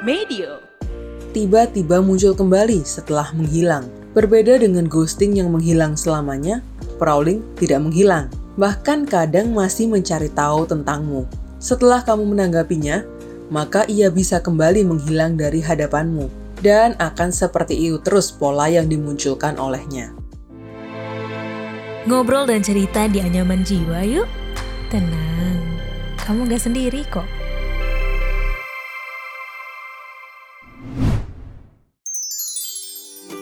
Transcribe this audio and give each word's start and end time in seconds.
Medio. 0.00 0.64
Tiba-tiba 1.36 2.00
muncul 2.00 2.32
kembali 2.32 2.88
setelah 2.88 3.28
menghilang. 3.36 3.84
Berbeda 4.16 4.56
dengan 4.56 4.88
ghosting 4.88 5.36
yang 5.36 5.52
menghilang 5.52 5.92
selamanya, 5.92 6.64
prowling 6.96 7.44
tidak 7.60 7.84
menghilang. 7.84 8.32
Bahkan 8.56 9.04
kadang 9.04 9.52
masih 9.52 9.92
mencari 9.92 10.32
tahu 10.32 10.64
tentangmu. 10.64 11.28
Setelah 11.60 12.00
kamu 12.00 12.32
menanggapinya, 12.32 13.04
maka 13.52 13.84
ia 13.92 14.08
bisa 14.08 14.40
kembali 14.40 14.88
menghilang 14.88 15.36
dari 15.36 15.60
hadapanmu. 15.60 16.32
Dan 16.64 16.96
akan 16.96 17.28
seperti 17.28 17.76
itu 17.76 18.00
terus 18.00 18.32
pola 18.32 18.72
yang 18.72 18.88
dimunculkan 18.88 19.60
olehnya. 19.60 20.16
Ngobrol 22.08 22.48
dan 22.48 22.64
cerita 22.64 23.04
di 23.04 23.20
anyaman 23.20 23.68
jiwa 23.68 24.00
yuk. 24.08 24.28
Tenang, 24.88 25.60
kamu 26.24 26.48
gak 26.48 26.64
sendiri 26.64 27.04
kok. 27.12 27.39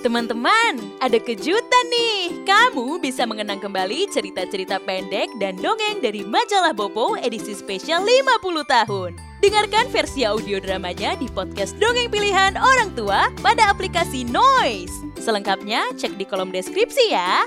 Teman-teman, 0.09 0.81
ada 1.05 1.21
kejutan 1.21 1.85
nih. 1.93 2.41
Kamu 2.49 2.97
bisa 2.97 3.29
mengenang 3.29 3.61
kembali 3.61 4.09
cerita-cerita 4.09 4.81
pendek 4.81 5.29
dan 5.37 5.53
dongeng 5.61 6.01
dari 6.01 6.25
majalah 6.25 6.73
Bopo 6.73 7.21
edisi 7.21 7.53
spesial 7.53 8.09
50 8.09 8.41
tahun. 8.65 9.21
Dengarkan 9.45 9.93
versi 9.93 10.25
audio 10.25 10.65
dramanya 10.65 11.13
di 11.21 11.29
podcast 11.29 11.77
Dongeng 11.77 12.09
Pilihan 12.09 12.57
Orang 12.57 12.97
Tua 12.97 13.29
pada 13.45 13.69
aplikasi 13.69 14.25
Noise. 14.25 14.97
Selengkapnya 15.21 15.93
cek 15.93 16.17
di 16.17 16.25
kolom 16.25 16.57
deskripsi 16.57 17.13
ya. 17.13 17.45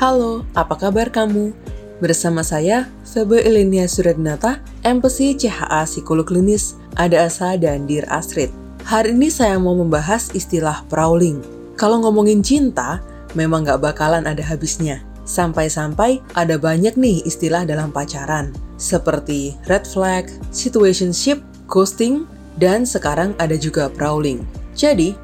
Halo, 0.00 0.48
apa 0.56 0.80
kabar 0.80 1.12
kamu? 1.12 1.52
Bersama 2.00 2.40
saya, 2.40 2.88
Febe 3.04 3.44
Elenia 3.44 3.84
Suradnata, 3.84 4.64
MPC 4.80 5.36
CHA 5.36 5.84
Psikolog 5.84 6.24
Klinis, 6.24 6.80
Ada 6.96 7.28
Asa 7.28 7.60
dan 7.60 7.84
Dir 7.84 8.08
Astrid. 8.08 8.69
Hari 8.90 9.14
ini 9.14 9.30
saya 9.30 9.54
mau 9.54 9.78
membahas 9.78 10.34
istilah 10.34 10.82
prowling. 10.90 11.38
Kalau 11.78 12.02
ngomongin 12.02 12.42
cinta, 12.42 12.98
memang 13.38 13.62
gak 13.62 13.86
bakalan 13.86 14.26
ada 14.26 14.42
habisnya. 14.42 14.98
Sampai-sampai 15.22 16.18
ada 16.34 16.58
banyak 16.58 16.98
nih 16.98 17.22
istilah 17.22 17.62
dalam 17.62 17.94
pacaran, 17.94 18.50
seperti 18.82 19.54
red 19.70 19.86
flag, 19.86 20.26
situationship, 20.50 21.38
ghosting, 21.70 22.26
dan 22.58 22.82
sekarang 22.82 23.30
ada 23.38 23.54
juga 23.54 23.86
prowling. 23.94 24.42
Jadi, 24.74 25.14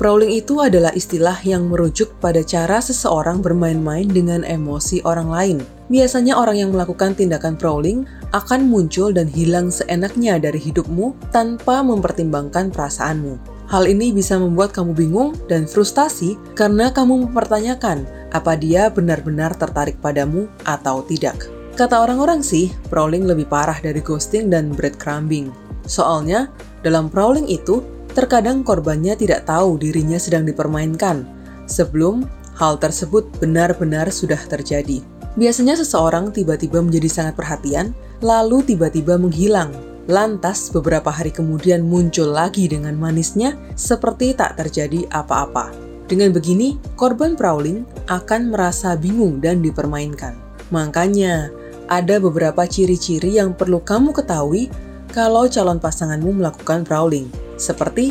prowling 0.00 0.40
itu 0.40 0.64
adalah 0.64 0.96
istilah 0.96 1.36
yang 1.44 1.68
merujuk 1.68 2.16
pada 2.24 2.40
cara 2.40 2.80
seseorang 2.80 3.44
bermain-main 3.44 4.08
dengan 4.08 4.48
emosi 4.48 5.04
orang 5.04 5.28
lain. 5.28 5.58
Biasanya 5.92 6.40
orang 6.40 6.56
yang 6.56 6.72
melakukan 6.72 7.12
tindakan 7.12 7.60
prowling 7.60 8.08
akan 8.30 8.70
muncul 8.70 9.10
dan 9.10 9.26
hilang 9.26 9.70
seenaknya 9.70 10.38
dari 10.38 10.58
hidupmu 10.58 11.14
tanpa 11.34 11.82
mempertimbangkan 11.82 12.70
perasaanmu. 12.70 13.36
Hal 13.70 13.86
ini 13.86 14.10
bisa 14.10 14.34
membuat 14.34 14.74
kamu 14.74 14.92
bingung 14.98 15.30
dan 15.46 15.62
frustasi 15.66 16.34
karena 16.58 16.90
kamu 16.90 17.30
mempertanyakan 17.30 18.02
apa 18.34 18.58
dia 18.58 18.90
benar-benar 18.90 19.54
tertarik 19.54 19.98
padamu 20.02 20.50
atau 20.66 21.06
tidak. 21.06 21.46
Kata 21.78 22.02
orang-orang 22.02 22.42
sih, 22.42 22.70
prowling 22.90 23.24
lebih 23.26 23.46
parah 23.46 23.78
dari 23.78 24.02
ghosting 24.02 24.50
dan 24.50 24.74
breadcrumbing. 24.74 25.54
Soalnya, 25.86 26.50
dalam 26.82 27.06
prowling 27.06 27.46
itu, 27.46 27.82
terkadang 28.10 28.66
korbannya 28.66 29.14
tidak 29.14 29.46
tahu 29.46 29.78
dirinya 29.78 30.18
sedang 30.18 30.42
dipermainkan 30.42 31.22
sebelum 31.70 32.26
hal 32.58 32.76
tersebut 32.76 33.30
benar-benar 33.38 34.10
sudah 34.10 34.38
terjadi. 34.50 35.00
Biasanya 35.38 35.78
seseorang 35.78 36.34
tiba-tiba 36.34 36.82
menjadi 36.82 37.06
sangat 37.06 37.38
perhatian 37.38 37.94
lalu 38.20 38.64
tiba-tiba 38.64 39.16
menghilang. 39.16 39.72
Lantas 40.08 40.72
beberapa 40.72 41.12
hari 41.12 41.30
kemudian 41.30 41.84
muncul 41.84 42.32
lagi 42.32 42.66
dengan 42.66 42.96
manisnya 42.96 43.54
seperti 43.76 44.32
tak 44.34 44.56
terjadi 44.58 45.06
apa-apa. 45.12 45.70
Dengan 46.10 46.34
begini, 46.34 46.74
korban 46.98 47.38
prowling 47.38 47.86
akan 48.10 48.50
merasa 48.50 48.98
bingung 48.98 49.38
dan 49.38 49.62
dipermainkan. 49.62 50.34
Makanya, 50.74 51.54
ada 51.86 52.18
beberapa 52.18 52.66
ciri-ciri 52.66 53.38
yang 53.38 53.54
perlu 53.54 53.78
kamu 53.78 54.10
ketahui 54.10 54.66
kalau 55.14 55.46
calon 55.46 55.78
pasanganmu 55.78 56.42
melakukan 56.42 56.82
prowling, 56.82 57.30
seperti 57.54 58.10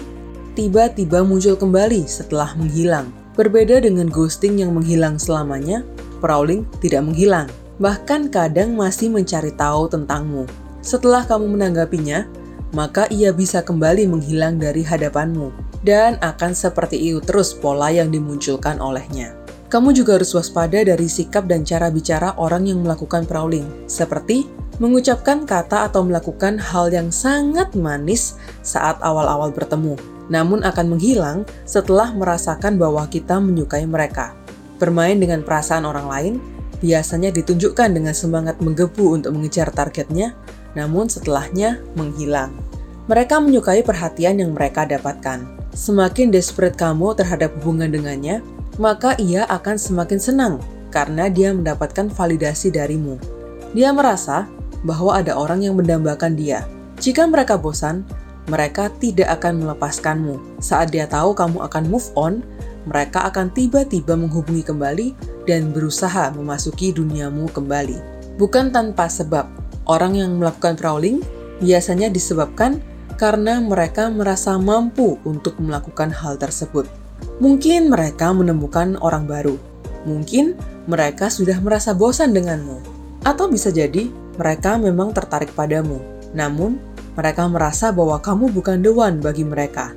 tiba-tiba 0.55 1.23
muncul 1.27 1.59
kembali 1.59 2.07
setelah 2.07 2.55
menghilang. 2.55 3.11
Berbeda 3.35 3.83
dengan 3.83 4.07
ghosting 4.07 4.59
yang 4.59 4.75
menghilang 4.75 5.19
selamanya, 5.19 5.83
prowling 6.23 6.67
tidak 6.79 7.07
menghilang 7.07 7.47
bahkan 7.79 8.27
kadang 8.27 8.75
masih 8.75 9.07
mencari 9.07 9.55
tahu 9.55 9.87
tentangmu. 9.87 10.45
Setelah 10.83 11.23
kamu 11.23 11.55
menanggapinya, 11.55 12.27
maka 12.75 13.09
ia 13.09 13.33
bisa 13.33 13.65
kembali 13.65 14.05
menghilang 14.05 14.61
dari 14.61 14.85
hadapanmu, 14.85 15.49
dan 15.81 16.19
akan 16.21 16.53
seperti 16.53 16.99
itu 16.99 17.23
terus 17.23 17.55
pola 17.55 17.89
yang 17.89 18.13
dimunculkan 18.13 18.77
olehnya. 18.77 19.33
Kamu 19.69 19.93
juga 19.93 20.17
harus 20.17 20.33
waspada 20.33 20.81
dari 20.81 21.05
sikap 21.05 21.45
dan 21.45 21.61
cara 21.61 21.93
bicara 21.93 22.33
orang 22.41 22.65
yang 22.65 22.81
melakukan 22.81 23.25
prowling, 23.25 23.65
seperti 23.85 24.49
mengucapkan 24.81 25.43
kata 25.45 25.91
atau 25.91 26.01
melakukan 26.07 26.57
hal 26.57 26.89
yang 26.89 27.11
sangat 27.13 27.75
manis 27.77 28.39
saat 28.65 28.97
awal-awal 29.03 29.51
bertemu, 29.53 29.93
namun 30.31 30.65
akan 30.65 30.95
menghilang 30.95 31.39
setelah 31.69 32.09
merasakan 32.15 32.81
bahwa 32.81 33.05
kita 33.11 33.37
menyukai 33.37 33.85
mereka. 33.85 34.33
Bermain 34.79 35.19
dengan 35.19 35.43
perasaan 35.43 35.83
orang 35.83 36.07
lain 36.07 36.33
biasanya 36.79 37.31
ditunjukkan 37.35 37.95
dengan 37.95 38.15
semangat 38.15 38.59
menggebu 38.63 39.19
untuk 39.19 39.35
mengejar 39.35 39.71
targetnya, 39.71 40.35
namun 40.73 41.07
setelahnya 41.11 41.79
menghilang. 41.95 42.55
Mereka 43.09 43.41
menyukai 43.41 43.81
perhatian 43.81 44.37
yang 44.37 44.53
mereka 44.53 44.85
dapatkan. 44.85 45.43
Semakin 45.73 46.29
desperate 46.29 46.77
kamu 46.77 47.17
terhadap 47.17 47.53
hubungan 47.61 47.89
dengannya, 47.89 48.41
maka 48.77 49.17
ia 49.17 49.49
akan 49.49 49.75
semakin 49.75 50.19
senang 50.21 50.53
karena 50.93 51.29
dia 51.29 51.53
mendapatkan 51.53 52.09
validasi 52.09 52.69
darimu. 52.73 53.17
Dia 53.73 53.93
merasa 53.93 54.49
bahwa 54.81 55.17
ada 55.17 55.37
orang 55.37 55.65
yang 55.65 55.77
mendambakan 55.77 56.33
dia. 56.37 56.65
Jika 57.01 57.25
mereka 57.27 57.57
bosan, 57.59 58.05
mereka 58.49 58.89
tidak 58.97 59.41
akan 59.41 59.61
melepaskanmu. 59.61 60.61
Saat 60.63 60.89
dia 60.89 61.05
tahu 61.05 61.37
kamu 61.37 61.61
akan 61.69 61.83
move 61.85 62.09
on, 62.17 62.41
mereka 62.89 63.29
akan 63.29 63.53
tiba-tiba 63.53 64.17
menghubungi 64.17 64.65
kembali 64.65 65.07
dan 65.49 65.73
berusaha 65.73 66.29
memasuki 66.37 66.93
duniamu 66.93 67.49
kembali. 67.49 67.97
Bukan 68.37 68.69
tanpa 68.69 69.09
sebab, 69.09 69.49
orang 69.89 70.13
yang 70.21 70.37
melakukan 70.37 70.77
prowling 70.77 71.25
biasanya 71.57 72.13
disebabkan 72.13 72.77
karena 73.17 73.57
mereka 73.59 74.07
merasa 74.07 74.55
mampu 74.61 75.17
untuk 75.25 75.57
melakukan 75.57 76.13
hal 76.13 76.37
tersebut. 76.37 76.85
Mungkin 77.41 77.89
mereka 77.89 78.31
menemukan 78.31 78.95
orang 79.01 79.27
baru, 79.27 79.59
mungkin 80.07 80.55
mereka 80.87 81.27
sudah 81.27 81.59
merasa 81.59 81.91
bosan 81.91 82.31
denganmu, 82.31 82.79
atau 83.27 83.51
bisa 83.51 83.73
jadi 83.73 84.07
mereka 84.39 84.79
memang 84.79 85.11
tertarik 85.11 85.51
padamu, 85.51 85.99
namun 86.31 86.79
mereka 87.19 87.43
merasa 87.51 87.91
bahwa 87.91 88.23
kamu 88.23 88.55
bukan 88.55 88.79
the 88.79 88.91
one 88.91 89.19
bagi 89.19 89.43
mereka, 89.43 89.91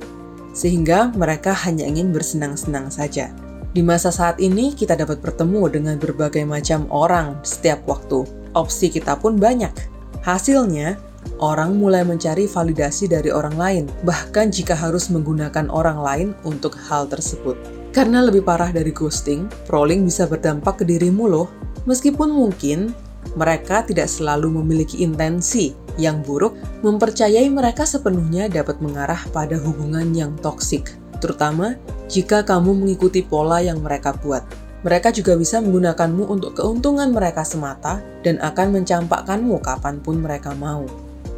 sehingga 0.51 1.15
mereka 1.15 1.55
hanya 1.63 1.87
ingin 1.87 2.11
bersenang-senang 2.11 2.91
saja. 2.91 3.31
Di 3.73 3.81
masa 3.81 4.13
saat 4.13 4.37
ini, 4.37 4.77
kita 4.77 4.93
dapat 4.93 5.17
bertemu 5.17 5.65
dengan 5.65 5.97
berbagai 5.97 6.45
macam 6.45 6.85
orang 6.93 7.41
setiap 7.41 7.81
waktu. 7.89 8.21
Opsi 8.53 8.93
kita 8.93 9.17
pun 9.17 9.41
banyak. 9.41 9.73
Hasilnya, 10.21 11.01
orang 11.41 11.81
mulai 11.81 12.05
mencari 12.05 12.45
validasi 12.45 13.09
dari 13.09 13.33
orang 13.33 13.57
lain, 13.57 13.83
bahkan 14.05 14.53
jika 14.53 14.77
harus 14.77 15.09
menggunakan 15.09 15.73
orang 15.73 15.97
lain 16.05 16.27
untuk 16.45 16.77
hal 16.85 17.09
tersebut. 17.09 17.57
Karena 17.89 18.21
lebih 18.21 18.45
parah 18.45 18.69
dari 18.69 18.93
ghosting, 18.93 19.49
prowling 19.65 20.05
bisa 20.05 20.29
berdampak 20.29 20.77
ke 20.77 20.85
dirimu 20.85 21.25
loh. 21.25 21.49
Meskipun 21.89 22.29
mungkin 22.29 22.93
mereka 23.33 23.81
tidak 23.81 24.05
selalu 24.05 24.53
memiliki 24.61 25.01
intensi 25.01 25.73
yang 25.97 26.21
buruk, 26.21 26.53
mempercayai 26.85 27.49
mereka 27.49 27.89
sepenuhnya 27.89 28.53
dapat 28.53 28.77
mengarah 28.85 29.25
pada 29.33 29.57
hubungan 29.57 30.13
yang 30.13 30.37
toksik 30.37 30.93
terutama 31.23 31.79
jika 32.11 32.43
kamu 32.43 32.75
mengikuti 32.83 33.23
pola 33.23 33.63
yang 33.63 33.79
mereka 33.79 34.11
buat. 34.11 34.43
Mereka 34.83 35.15
juga 35.15 35.39
bisa 35.39 35.63
menggunakanmu 35.63 36.27
untuk 36.27 36.59
keuntungan 36.59 37.07
mereka 37.15 37.47
semata 37.47 38.03
dan 38.19 38.35
akan 38.43 38.75
mencampakkanmu 38.75 39.55
kapan 39.63 40.03
pun 40.03 40.19
mereka 40.19 40.51
mau. 40.59 40.83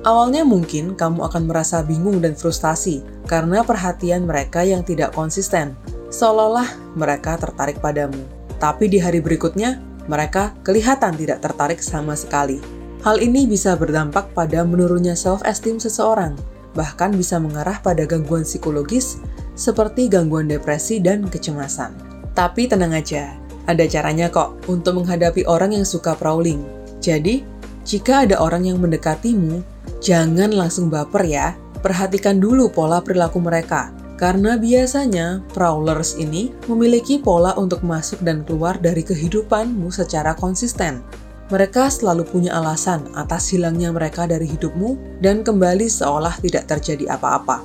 Awalnya 0.02 0.42
mungkin 0.42 0.98
kamu 0.98 1.22
akan 1.30 1.50
merasa 1.50 1.86
bingung 1.86 2.22
dan 2.22 2.34
frustasi 2.34 3.06
karena 3.30 3.62
perhatian 3.62 4.26
mereka 4.26 4.66
yang 4.66 4.82
tidak 4.82 5.14
konsisten, 5.14 5.78
seolah-olah 6.10 6.70
mereka 6.98 7.38
tertarik 7.38 7.78
padamu. 7.78 8.22
Tapi 8.58 8.90
di 8.90 8.98
hari 8.98 9.22
berikutnya, 9.22 9.82
mereka 10.06 10.54
kelihatan 10.62 11.18
tidak 11.18 11.42
tertarik 11.42 11.82
sama 11.82 12.14
sekali. 12.14 12.62
Hal 13.02 13.22
ini 13.22 13.46
bisa 13.46 13.78
berdampak 13.78 14.34
pada 14.34 14.66
menurunnya 14.66 15.14
self-esteem 15.14 15.78
seseorang, 15.78 16.34
bahkan 16.78 17.10
bisa 17.14 17.42
mengarah 17.42 17.82
pada 17.82 18.06
gangguan 18.06 18.46
psikologis 18.46 19.22
seperti 19.56 20.12
gangguan 20.12 20.52
depresi 20.52 21.00
dan 21.00 21.26
kecemasan. 21.26 21.96
Tapi 22.36 22.68
tenang 22.68 22.92
aja, 22.92 23.34
ada 23.66 23.88
caranya 23.88 24.30
kok 24.30 24.60
untuk 24.70 25.02
menghadapi 25.02 25.48
orang 25.48 25.74
yang 25.74 25.88
suka 25.88 26.14
prowling. 26.14 26.62
Jadi, 27.02 27.42
jika 27.88 28.28
ada 28.28 28.38
orang 28.44 28.68
yang 28.68 28.78
mendekatimu, 28.78 29.64
jangan 30.04 30.52
langsung 30.54 30.92
baper 30.92 31.24
ya. 31.26 31.56
Perhatikan 31.80 32.42
dulu 32.42 32.68
pola 32.74 33.00
perilaku 33.00 33.38
mereka, 33.38 33.94
karena 34.18 34.58
biasanya 34.58 35.46
prowlers 35.54 36.18
ini 36.18 36.50
memiliki 36.66 37.22
pola 37.22 37.54
untuk 37.62 37.86
masuk 37.86 38.26
dan 38.26 38.42
keluar 38.42 38.80
dari 38.82 39.06
kehidupanmu 39.06 39.94
secara 39.94 40.34
konsisten. 40.34 41.06
Mereka 41.54 41.94
selalu 41.94 42.26
punya 42.26 42.58
alasan 42.58 43.06
atas 43.14 43.54
hilangnya 43.54 43.94
mereka 43.94 44.26
dari 44.26 44.50
hidupmu 44.50 45.22
dan 45.22 45.46
kembali 45.46 45.86
seolah 45.86 46.42
tidak 46.42 46.66
terjadi 46.66 47.14
apa-apa. 47.14 47.62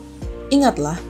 Ingatlah 0.53 1.01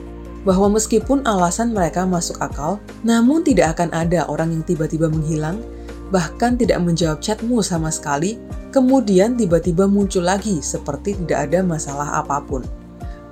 bahwa 0.41 0.73
meskipun 0.73 1.21
alasan 1.25 1.73
mereka 1.73 2.05
masuk 2.05 2.41
akal, 2.41 2.81
namun 3.05 3.45
tidak 3.45 3.77
akan 3.77 3.93
ada 3.93 4.25
orang 4.25 4.53
yang 4.53 4.63
tiba-tiba 4.65 5.05
menghilang, 5.05 5.61
bahkan 6.09 6.57
tidak 6.57 6.81
menjawab 6.81 7.21
chatmu 7.21 7.61
sama 7.61 7.93
sekali, 7.93 8.41
kemudian 8.73 9.37
tiba-tiba 9.37 9.85
muncul 9.85 10.25
lagi 10.25 10.59
seperti 10.59 11.15
tidak 11.23 11.49
ada 11.49 11.59
masalah 11.61 12.19
apa 12.19 12.41
pun. 12.41 12.65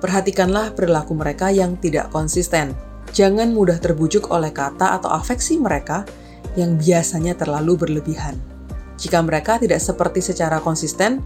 Perhatikanlah 0.00 0.72
perilaku 0.72 1.12
mereka 1.12 1.52
yang 1.52 1.76
tidak 1.76 2.08
konsisten. 2.08 2.72
Jangan 3.12 3.52
mudah 3.52 3.76
terbujuk 3.82 4.30
oleh 4.32 4.54
kata 4.54 4.96
atau 4.96 5.12
afeksi 5.12 5.60
mereka 5.60 6.06
yang 6.56 6.80
biasanya 6.80 7.36
terlalu 7.36 7.76
berlebihan. 7.76 8.38
Jika 8.96 9.20
mereka 9.20 9.60
tidak 9.60 9.82
seperti 9.82 10.24
secara 10.24 10.62
konsisten, 10.62 11.20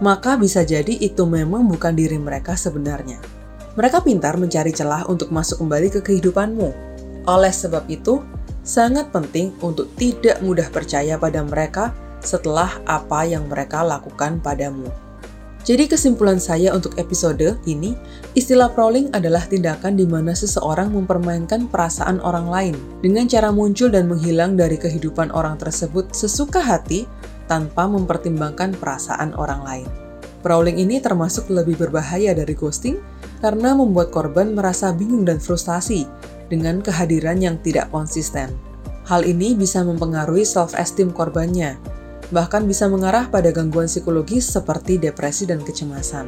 maka 0.00 0.36
bisa 0.36 0.64
jadi 0.64 0.92
itu 0.96 1.24
memang 1.28 1.64
bukan 1.68 1.92
diri 1.92 2.16
mereka 2.16 2.56
sebenarnya. 2.56 3.35
Mereka 3.76 4.00
pintar 4.08 4.40
mencari 4.40 4.72
celah 4.72 5.04
untuk 5.04 5.28
masuk 5.28 5.60
kembali 5.60 5.92
ke 5.92 6.00
kehidupanmu. 6.00 6.68
Oleh 7.28 7.52
sebab 7.52 7.84
itu, 7.92 8.24
sangat 8.64 9.12
penting 9.12 9.52
untuk 9.60 9.92
tidak 10.00 10.40
mudah 10.40 10.66
percaya 10.72 11.20
pada 11.20 11.44
mereka 11.44 11.92
setelah 12.24 12.72
apa 12.88 13.28
yang 13.28 13.44
mereka 13.46 13.84
lakukan 13.84 14.40
padamu. 14.40 14.88
Jadi 15.66 15.90
kesimpulan 15.90 16.38
saya 16.38 16.70
untuk 16.72 16.94
episode 16.94 17.58
ini, 17.66 17.98
istilah 18.38 18.70
prowling 18.70 19.10
adalah 19.10 19.42
tindakan 19.44 19.98
di 19.98 20.06
mana 20.06 20.30
seseorang 20.30 20.94
mempermainkan 20.94 21.66
perasaan 21.66 22.22
orang 22.22 22.46
lain 22.46 22.74
dengan 23.02 23.26
cara 23.26 23.50
muncul 23.50 23.90
dan 23.90 24.06
menghilang 24.06 24.54
dari 24.54 24.78
kehidupan 24.78 25.34
orang 25.34 25.58
tersebut 25.58 26.14
sesuka 26.14 26.62
hati 26.62 27.04
tanpa 27.50 27.90
mempertimbangkan 27.90 28.78
perasaan 28.78 29.34
orang 29.34 29.60
lain. 29.66 30.05
Prowling 30.44 30.78
ini 30.80 31.00
termasuk 31.00 31.48
lebih 31.48 31.76
berbahaya 31.80 32.36
dari 32.36 32.52
ghosting 32.52 33.00
karena 33.40 33.76
membuat 33.76 34.12
korban 34.12 34.52
merasa 34.52 34.92
bingung 34.92 35.24
dan 35.24 35.40
frustasi 35.42 36.06
dengan 36.52 36.80
kehadiran 36.80 37.40
yang 37.40 37.56
tidak 37.60 37.90
konsisten. 37.90 38.54
Hal 39.06 39.22
ini 39.22 39.54
bisa 39.54 39.86
mempengaruhi 39.86 40.42
self-esteem 40.42 41.14
korbannya, 41.14 41.78
bahkan 42.34 42.66
bisa 42.66 42.90
mengarah 42.90 43.30
pada 43.30 43.54
gangguan 43.54 43.86
psikologis 43.86 44.50
seperti 44.50 44.98
depresi 44.98 45.46
dan 45.46 45.62
kecemasan. 45.62 46.26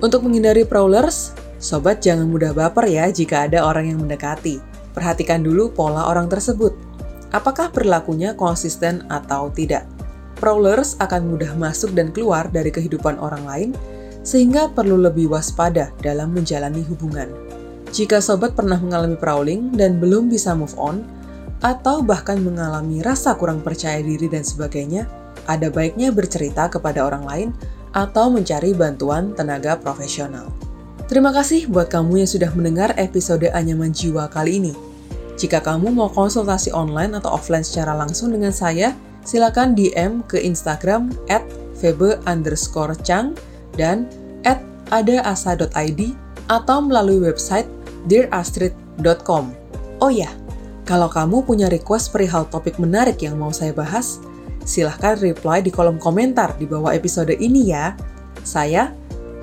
Untuk 0.00 0.24
menghindari 0.24 0.64
prowlers, 0.64 1.32
sobat 1.60 2.00
jangan 2.00 2.28
mudah 2.28 2.52
baper 2.56 2.88
ya 2.88 3.08
jika 3.08 3.48
ada 3.48 3.64
orang 3.64 3.92
yang 3.92 3.98
mendekati. 4.00 4.60
Perhatikan 4.96 5.44
dulu 5.44 5.72
pola 5.72 6.08
orang 6.08 6.28
tersebut. 6.28 6.72
Apakah 7.30 7.70
perilakunya 7.70 8.34
konsisten 8.34 9.06
atau 9.06 9.52
tidak? 9.54 9.99
Prowlers 10.40 10.96
akan 10.98 11.36
mudah 11.36 11.52
masuk 11.54 11.92
dan 11.92 12.10
keluar 12.10 12.48
dari 12.48 12.72
kehidupan 12.72 13.20
orang 13.20 13.44
lain, 13.44 13.70
sehingga 14.24 14.72
perlu 14.72 14.96
lebih 14.96 15.28
waspada 15.28 15.92
dalam 16.00 16.32
menjalani 16.32 16.80
hubungan. 16.88 17.28
Jika 17.92 18.24
sobat 18.24 18.56
pernah 18.56 18.80
mengalami 18.80 19.20
prowling 19.20 19.76
dan 19.76 20.00
belum 20.00 20.32
bisa 20.32 20.56
move 20.56 20.74
on, 20.80 21.04
atau 21.60 22.00
bahkan 22.00 22.40
mengalami 22.40 23.04
rasa 23.04 23.36
kurang 23.36 23.60
percaya 23.60 24.00
diri 24.00 24.32
dan 24.32 24.40
sebagainya, 24.40 25.04
ada 25.44 25.68
baiknya 25.68 26.08
bercerita 26.08 26.72
kepada 26.72 27.04
orang 27.04 27.24
lain 27.28 27.48
atau 27.92 28.32
mencari 28.32 28.72
bantuan 28.72 29.36
tenaga 29.36 29.76
profesional. 29.76 30.48
Terima 31.10 31.34
kasih 31.34 31.66
buat 31.66 31.90
kamu 31.90 32.22
yang 32.22 32.30
sudah 32.30 32.50
mendengar 32.54 32.94
episode 32.94 33.50
Anyaman 33.50 33.90
Jiwa 33.90 34.30
kali 34.30 34.62
ini. 34.62 34.72
Jika 35.34 35.58
kamu 35.58 35.90
mau 35.90 36.06
konsultasi 36.06 36.70
online 36.70 37.18
atau 37.18 37.34
offline 37.34 37.66
secara 37.66 37.98
langsung 37.98 38.30
dengan 38.30 38.54
saya, 38.54 38.94
silakan 39.24 39.76
DM 39.76 40.24
ke 40.26 40.40
Instagram 40.40 41.12
at 41.28 41.44
febe 41.76 42.20
underscore 42.28 42.96
chang 43.00 43.36
dan 43.76 44.08
at 44.44 44.60
adaasa.id 44.92 46.00
atau 46.50 46.78
melalui 46.82 47.22
website 47.22 47.68
dearastrid.com. 48.10 49.54
Oh 50.00 50.10
ya, 50.10 50.32
kalau 50.88 51.06
kamu 51.06 51.46
punya 51.46 51.70
request 51.70 52.10
perihal 52.10 52.48
topik 52.50 52.80
menarik 52.82 53.20
yang 53.22 53.38
mau 53.38 53.54
saya 53.54 53.70
bahas, 53.70 54.18
silahkan 54.66 55.14
reply 55.20 55.62
di 55.62 55.70
kolom 55.70 56.00
komentar 56.00 56.56
di 56.58 56.66
bawah 56.66 56.90
episode 56.90 57.36
ini 57.36 57.70
ya. 57.70 57.94
Saya, 58.42 58.90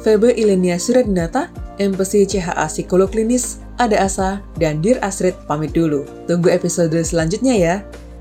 Febe 0.02 0.34
Ilenia 0.34 0.82
Suradinata, 0.82 1.54
Empesi 1.78 2.26
CHA 2.26 2.66
Psikolog 2.68 3.14
Klinis, 3.14 3.62
Ada 3.78 4.10
Asa, 4.10 4.30
dan 4.58 4.82
Dir 4.82 4.98
Astrid 5.06 5.38
pamit 5.46 5.72
dulu. 5.72 6.04
Tunggu 6.26 6.50
episode 6.50 6.98
selanjutnya 7.06 7.54
ya. 7.54 7.76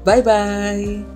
Bye-bye. 0.04 1.15